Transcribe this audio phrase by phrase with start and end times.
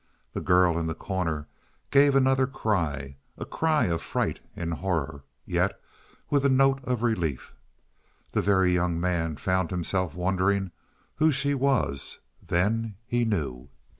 [0.33, 1.47] The girl in the corner
[1.91, 5.79] gave another cry a cry of fright and horror, yet
[6.31, 7.53] with a note of relief.
[8.31, 10.71] The Very Young Man found himself wondering
[11.17, 13.69] who she was; then he knew.